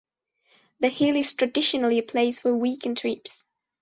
[0.79, 3.45] The hill is traditionally a place for weekend trips.